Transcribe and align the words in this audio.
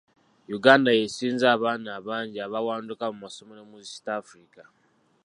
Uganda 0.57 0.89
yeesinza 0.97 1.45
abaana 1.55 1.87
abangi 1.99 2.37
abawanduka 2.47 3.05
mu 3.13 3.17
masomero 3.23 3.61
mu 3.69 3.77
East 3.83 4.05
Africa 4.21 4.61